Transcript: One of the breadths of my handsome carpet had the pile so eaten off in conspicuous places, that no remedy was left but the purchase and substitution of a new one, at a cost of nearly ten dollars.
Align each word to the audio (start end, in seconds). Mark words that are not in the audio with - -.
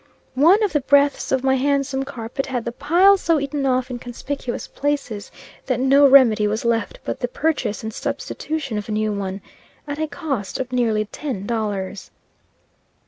One 0.33 0.63
of 0.63 0.73
the 0.73 0.79
breadths 0.81 1.31
of 1.31 1.43
my 1.43 1.53
handsome 1.57 2.01
carpet 2.05 2.47
had 2.47 2.65
the 2.65 2.71
pile 2.71 3.17
so 3.17 3.39
eaten 3.39 3.67
off 3.67 3.91
in 3.91 3.99
conspicuous 3.99 4.65
places, 4.65 5.29
that 5.67 5.79
no 5.79 6.07
remedy 6.07 6.47
was 6.47 6.65
left 6.65 6.97
but 7.05 7.19
the 7.19 7.27
purchase 7.27 7.83
and 7.83 7.93
substitution 7.93 8.79
of 8.79 8.89
a 8.89 8.93
new 8.93 9.13
one, 9.13 9.41
at 9.87 9.99
a 9.99 10.07
cost 10.07 10.59
of 10.59 10.71
nearly 10.73 11.05
ten 11.05 11.45
dollars. 11.45 12.09